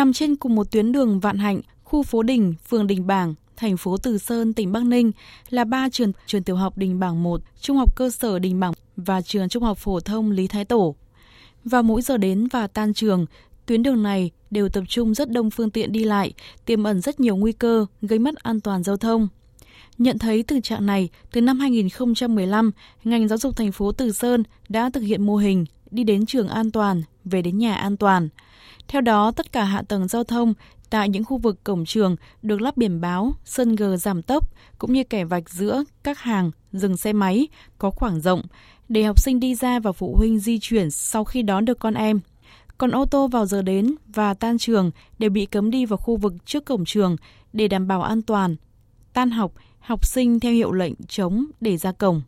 [0.00, 3.76] Nằm trên cùng một tuyến đường Vạn Hạnh, khu phố Đình, phường Đình Bảng, thành
[3.76, 5.12] phố Từ Sơn, tỉnh Bắc Ninh
[5.50, 8.72] là ba trường trường tiểu học Đình Bảng 1, trung học cơ sở Đình Bảng
[8.96, 10.94] và trường trung học phổ thông Lý Thái Tổ.
[11.64, 13.26] Vào mỗi giờ đến và tan trường,
[13.66, 16.32] tuyến đường này đều tập trung rất đông phương tiện đi lại,
[16.64, 19.28] tiềm ẩn rất nhiều nguy cơ gây mất an toàn giao thông.
[19.98, 22.70] Nhận thấy tình trạng này, từ năm 2015,
[23.04, 26.48] ngành giáo dục thành phố Từ Sơn đã thực hiện mô hình đi đến trường
[26.48, 28.28] an toàn, về đến nhà an toàn.
[28.90, 30.54] Theo đó, tất cả hạ tầng giao thông
[30.90, 34.92] tại những khu vực cổng trường được lắp biển báo, sân gờ giảm tốc, cũng
[34.92, 37.48] như kẻ vạch giữa các hàng, dừng xe máy,
[37.78, 38.42] có khoảng rộng,
[38.88, 41.94] để học sinh đi ra và phụ huynh di chuyển sau khi đón được con
[41.94, 42.20] em.
[42.78, 46.16] Còn ô tô vào giờ đến và tan trường đều bị cấm đi vào khu
[46.16, 47.16] vực trước cổng trường
[47.52, 48.56] để đảm bảo an toàn.
[49.12, 52.22] Tan học, học sinh theo hiệu lệnh chống để ra cổng.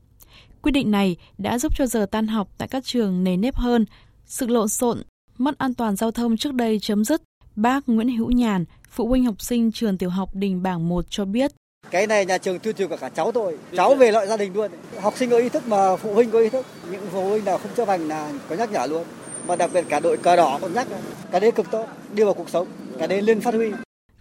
[0.62, 3.84] Quyết định này đã giúp cho giờ tan học tại các trường nề nếp hơn,
[4.26, 5.02] sự lộn xộn,
[5.44, 7.22] mất an toàn giao thông trước đây chấm dứt.
[7.56, 11.24] Bác Nguyễn Hữu Nhàn, phụ huynh học sinh trường tiểu học Đình Bảng 1 cho
[11.24, 11.52] biết.
[11.90, 14.54] Cái này nhà trường tuyên truyền cả, cả cháu tôi, cháu về lại gia đình
[14.54, 14.70] luôn.
[15.00, 17.58] Học sinh có ý thức mà phụ huynh có ý thức, những phụ huynh nào
[17.58, 19.04] không chấp hành là có nhắc nhở luôn.
[19.46, 20.86] Và đặc biệt cả đội cờ đỏ còn nhắc,
[21.30, 23.70] cái đấy cực tốt, đi vào cuộc sống, cái đấy lên phát huy.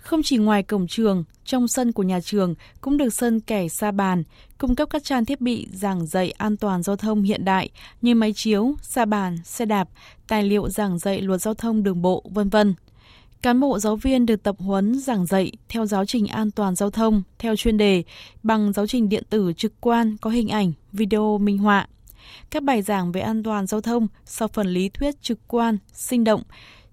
[0.02, 3.92] Không chỉ ngoài cổng trường, trong sân của nhà trường cũng được sân kẻ sa
[3.92, 4.24] bàn,
[4.58, 7.70] cung cấp các trang thiết bị giảng dạy an toàn giao thông hiện đại
[8.02, 9.90] như máy chiếu, sa bàn, xe đạp,
[10.28, 12.74] tài liệu giảng dạy luật giao thông đường bộ, vân vân.
[13.42, 16.90] Cán bộ giáo viên được tập huấn giảng dạy theo giáo trình an toàn giao
[16.90, 18.04] thông theo chuyên đề
[18.44, 21.88] bằng giáo trình điện tử trực quan có hình ảnh, video minh họa.
[22.50, 26.24] Các bài giảng về an toàn giao thông sau phần lý thuyết trực quan, sinh
[26.24, 26.44] động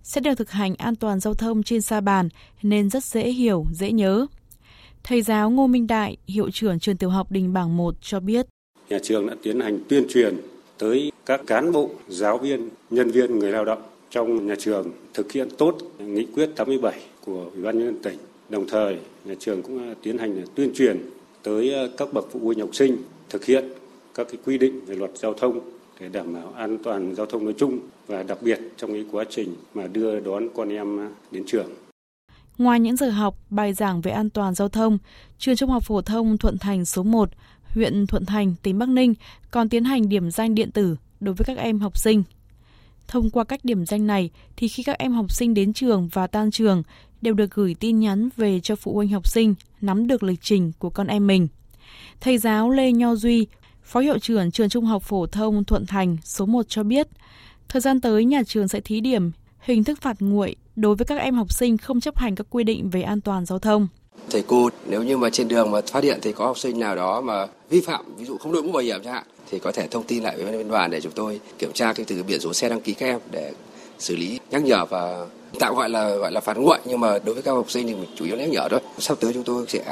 [0.02, 2.28] sẽ đều thực hành an toàn giao thông trên sa bàn
[2.62, 4.26] nên rất dễ hiểu, dễ nhớ.
[5.04, 8.46] Thầy giáo Ngô Minh Đại, hiệu trưởng trường tiểu học Đình Bảng 1 cho biết.
[8.88, 10.36] Nhà trường đã tiến hành tuyên truyền
[10.78, 15.32] tới các cán bộ, giáo viên, nhân viên, người lao động trong nhà trường thực
[15.32, 18.18] hiện tốt nghị quyết 87 của Ủy ban nhân dân tỉnh.
[18.48, 21.10] Đồng thời, nhà trường cũng tiến hành tuyên truyền
[21.42, 22.96] tới các bậc phụ huynh học sinh
[23.30, 23.64] thực hiện
[24.14, 25.60] các cái quy định về luật giao thông
[26.00, 29.24] để đảm bảo an toàn giao thông nói chung và đặc biệt trong cái quá
[29.30, 31.70] trình mà đưa đón con em đến trường.
[32.58, 34.98] Ngoài những giờ học, bài giảng về an toàn giao thông,
[35.38, 37.30] trường Trung học phổ thông Thuận Thành số 1,
[37.74, 39.14] huyện Thuận Thành, tỉnh Bắc Ninh
[39.50, 42.22] còn tiến hành điểm danh điện tử đối với các em học sinh.
[43.08, 46.26] Thông qua cách điểm danh này thì khi các em học sinh đến trường và
[46.26, 46.82] tan trường
[47.20, 50.72] đều được gửi tin nhắn về cho phụ huynh học sinh nắm được lịch trình
[50.78, 51.48] của con em mình.
[52.20, 53.46] Thầy giáo Lê Nho Duy,
[53.88, 57.08] Phó hiệu trưởng trường Trung học phổ thông Thuận Thành số 1 cho biết,
[57.68, 61.18] thời gian tới nhà trường sẽ thí điểm hình thức phạt nguội đối với các
[61.18, 63.88] em học sinh không chấp hành các quy định về an toàn giao thông.
[64.30, 66.96] Thầy cô nếu như mà trên đường mà phát hiện thì có học sinh nào
[66.96, 69.72] đó mà vi phạm, ví dụ không đội mũ bảo hiểm chẳng hạn, thì có
[69.72, 72.40] thể thông tin lại với bên đoàn để chúng tôi kiểm tra cái từ biển
[72.40, 73.52] số xe đăng ký các em để
[73.98, 75.26] xử lý nhắc nhở và
[75.58, 77.94] tạm gọi là gọi là phạt nguội nhưng mà đối với các học sinh thì
[77.94, 78.80] mình chủ yếu nhắc nhở thôi.
[78.98, 79.84] Sắp tới chúng tôi sẽ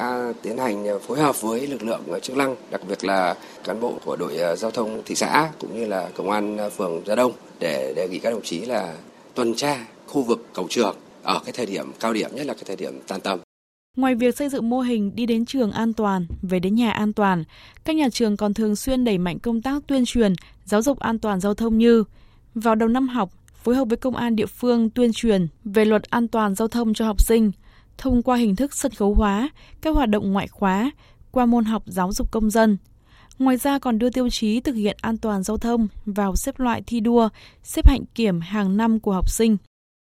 [0.42, 3.34] tiến hành phối hợp với lực lượng chức năng, đặc biệt là
[3.64, 6.70] cán bộ của đội ờ, giao thông thị xã cũng như là công an ờ,
[6.70, 8.94] phường Gia Đông để đề nghị các đồng chí là
[9.34, 12.64] tuần tra khu vực cầu trường ở cái thời điểm cao điểm nhất là cái
[12.66, 13.38] thời điểm tan tầm.
[13.96, 17.12] Ngoài việc xây dựng mô hình đi đến trường an toàn, về đến nhà an
[17.12, 17.44] toàn,
[17.84, 20.34] các nhà trường còn thường xuyên đẩy mạnh công tác tuyên truyền,
[20.64, 22.04] giáo dục an toàn giao thông như
[22.54, 23.30] vào đầu năm học,
[23.66, 26.94] phối hợp với công an địa phương tuyên truyền về luật an toàn giao thông
[26.94, 27.52] cho học sinh,
[27.98, 29.48] thông qua hình thức sân khấu hóa,
[29.80, 30.90] các hoạt động ngoại khóa,
[31.30, 32.76] qua môn học giáo dục công dân.
[33.38, 36.82] Ngoài ra còn đưa tiêu chí thực hiện an toàn giao thông vào xếp loại
[36.86, 37.28] thi đua,
[37.62, 39.56] xếp hạnh kiểm hàng năm của học sinh.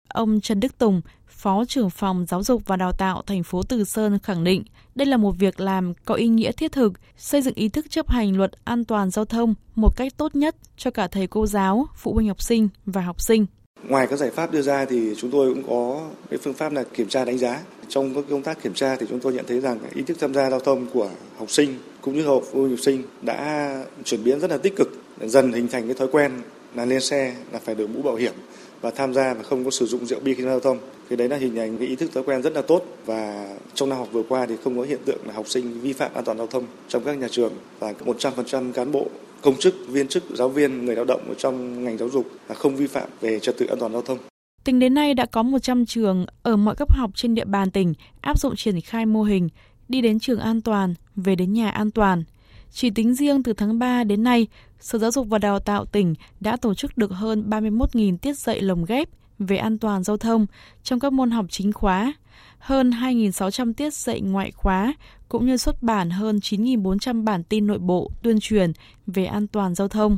[0.10, 1.02] Ông Trần Đức Tùng,
[1.38, 4.64] Phó trưởng phòng Giáo dục và Đào tạo thành phố Từ Sơn khẳng định
[4.96, 8.10] đây là một việc làm có ý nghĩa thiết thực, xây dựng ý thức chấp
[8.10, 11.88] hành luật an toàn giao thông một cách tốt nhất cho cả thầy cô giáo,
[11.96, 13.46] phụ huynh học sinh và học sinh.
[13.84, 16.84] Ngoài các giải pháp đưa ra thì chúng tôi cũng có cái phương pháp là
[16.84, 17.60] kiểm tra đánh giá.
[17.90, 20.34] Trong các công tác kiểm tra thì chúng tôi nhận thấy rằng ý thức tham
[20.34, 23.72] gia giao thông của học sinh cũng như học phụ huynh học sinh đã
[24.04, 24.90] chuyển biến rất là tích cực,
[25.22, 26.32] dần hình thành cái thói quen
[26.76, 28.34] là lên xe là phải đội mũ bảo hiểm
[28.82, 30.78] và tham gia và không có sử dụng rượu bia khi giao thông.
[31.10, 33.90] Thì đấy là hình ảnh cái ý thức thói quen rất là tốt và trong
[33.90, 36.26] năm học vừa qua thì không có hiện tượng là học sinh vi phạm an
[36.26, 39.08] toàn giao thông trong các nhà trường và 100% cán bộ
[39.42, 42.56] công chức, viên chức, giáo viên, người lao động ở trong ngành giáo dục là
[42.56, 44.18] không vi phạm về trật tự an toàn giao thông.
[44.64, 47.94] Tính đến nay đã có 100 trường ở mọi cấp học trên địa bàn tỉnh
[48.22, 49.50] áp dụng triển khai mô hình
[49.90, 52.24] đi đến trường an toàn, về đến nhà an toàn.
[52.72, 54.48] Chỉ tính riêng từ tháng 3 đến nay,
[54.80, 58.62] Sở Giáo dục và Đào tạo tỉnh đã tổ chức được hơn 31.000 tiết dạy
[58.62, 60.46] lồng ghép về an toàn giao thông
[60.84, 62.14] trong các môn học chính khóa,
[62.60, 64.94] hơn 2.600 tiết dạy ngoại khóa,
[65.30, 68.72] cũng như xuất bản hơn 9.400 bản tin nội bộ tuyên truyền
[69.08, 70.18] về an toàn giao thông.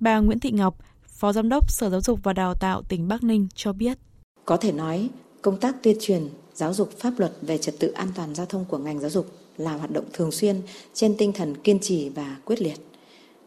[0.00, 3.22] Bà Nguyễn Thị Ngọc, Phó Giám đốc Sở Giáo dục và Đào tạo tỉnh Bắc
[3.22, 3.98] Ninh cho biết.
[4.44, 5.08] Có thể nói,
[5.42, 8.64] Công tác tuyên truyền, giáo dục pháp luật về trật tự an toàn giao thông
[8.64, 9.26] của ngành giáo dục
[9.56, 10.56] là hoạt động thường xuyên
[10.94, 12.76] trên tinh thần kiên trì và quyết liệt.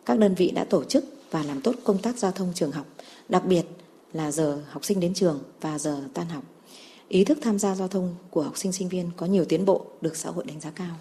[0.06, 2.86] Các đơn vị đã tổ chức và làm tốt công tác giao thông trường học,
[3.30, 3.66] đặc biệt
[4.16, 6.44] là giờ học sinh đến trường và giờ tan học.
[7.08, 9.86] Ý thức tham gia giao thông của học sinh sinh viên có nhiều tiến bộ
[10.02, 10.96] được xã hội đánh giá cao.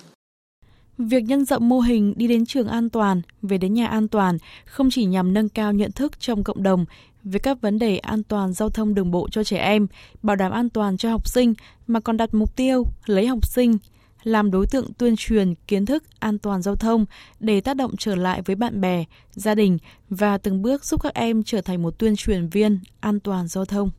[0.99, 4.39] Việc nhân rộng mô hình đi đến trường an toàn, về đến nhà an toàn
[4.65, 6.85] không chỉ nhằm nâng cao nhận thức trong cộng đồng
[7.25, 9.87] về các vấn đề an toàn giao thông đường bộ cho trẻ em,
[10.23, 11.55] bảo đảm an toàn cho học sinh
[11.87, 13.79] mà còn đặt mục tiêu lấy học sinh
[14.25, 17.07] làm đối tượng tuyên truyền kiến thức an toàn giao thông
[17.41, 19.79] để tác động trở lại với bạn bè, gia đình
[20.11, 23.65] và từng bước giúp các em trở thành một tuyên truyền viên an toàn giao
[23.65, 23.91] thông.